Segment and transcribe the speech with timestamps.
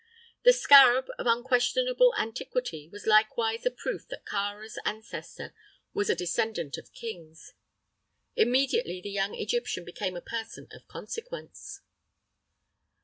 [0.43, 5.53] The scarab, of unquestionable antiquity, was likewise a proof that Kāra's ancestor
[5.93, 7.53] was a descendant of kings.
[8.35, 11.81] Immediately the young Egyptian became a person of consequence.